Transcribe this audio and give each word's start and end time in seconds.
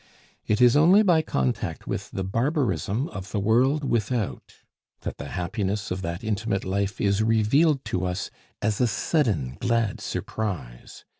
It 0.47 0.61
is 0.61 0.75
only 0.75 1.03
by 1.03 1.21
contact 1.21 1.85
with 1.85 2.09
the 2.09 2.23
barbarism 2.23 3.07
of 3.09 3.31
the 3.31 3.39
world 3.39 3.83
without 3.83 4.55
that 5.01 5.17
the 5.19 5.27
happiness 5.27 5.91
of 5.91 6.01
that 6.01 6.23
intimate 6.23 6.65
life 6.65 6.99
is 6.99 7.21
revealed 7.21 7.85
to 7.85 8.07
us 8.07 8.31
as 8.63 8.81
a 8.81 8.87
sudden 8.87 9.57
glad 9.59 10.01
surprise. 10.01 11.05